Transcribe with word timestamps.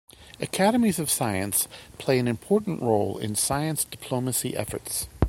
Academies 0.39 0.97
of 0.97 1.11
science 1.11 1.67
play 1.99 2.17
an 2.17 2.27
important 2.27 2.81
role 2.81 3.19
in 3.19 3.35
science 3.35 3.85
diplomacy 3.85 4.57
efforts. 4.57 5.07